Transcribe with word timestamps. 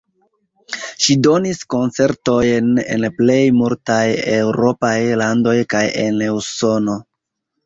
Ŝi 1.07 1.17
donis 1.27 1.59
koncertojn 1.73 2.71
en 2.95 3.05
plej 3.19 3.37
multaj 3.59 4.01
eŭropaj 4.39 4.95
landoj 5.25 5.55
kaj 5.77 5.85
en 6.07 6.19
Usono. 6.41 6.99